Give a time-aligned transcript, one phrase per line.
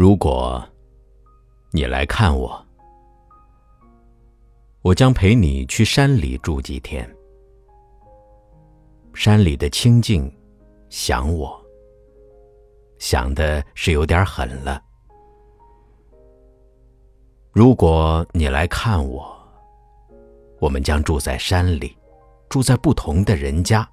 [0.00, 0.64] 如果
[1.72, 2.64] 你来看我，
[4.80, 7.04] 我将陪你去山里住几天。
[9.12, 10.32] 山里的清静，
[10.88, 11.60] 想我，
[13.00, 14.80] 想的是有点狠了。
[17.50, 19.36] 如果你来看我，
[20.60, 21.98] 我们将住在山里，
[22.48, 23.84] 住在不同的人家，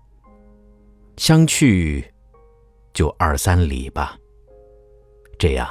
[1.17, 2.05] 相去
[2.93, 4.15] 就二三里吧。
[5.40, 5.67] 这样，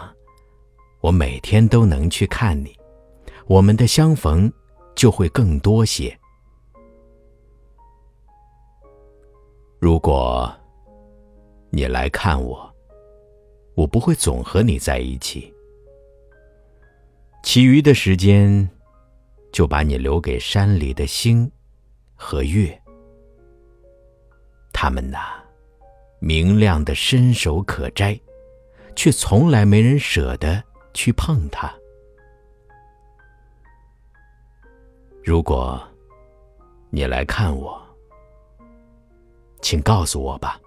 [1.04, 2.74] 我每天都能去看你，
[3.44, 4.50] 我们的相逢
[4.94, 6.18] 就会更多些。
[9.78, 10.50] 如果
[11.68, 12.74] 你来看我，
[13.74, 15.52] 我不会总和你在一起。
[17.42, 18.66] 其余的时间，
[19.52, 21.52] 就把你留给山里的星
[22.14, 22.80] 和月。
[24.72, 25.18] 他们呐，
[26.18, 28.18] 明亮的伸手可摘，
[28.96, 30.64] 却从来没人舍得
[30.94, 31.70] 去碰它。
[35.22, 35.82] 如果
[36.90, 37.82] 你来看我，
[39.60, 40.60] 请告诉我吧，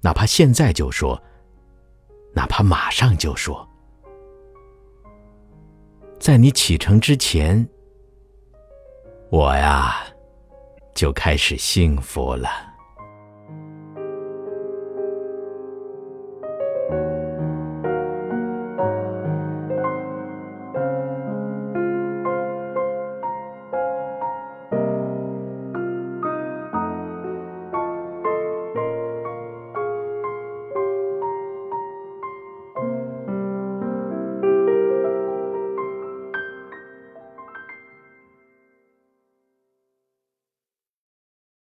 [0.00, 1.20] 哪怕现在就说，
[2.34, 3.66] 哪怕马上就说。
[6.18, 7.66] 在你启程之前，
[9.30, 10.04] 我呀，
[10.94, 12.67] 就开始幸福了。